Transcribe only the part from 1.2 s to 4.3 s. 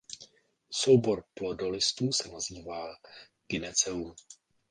plodolistů se nazývá gyneceum.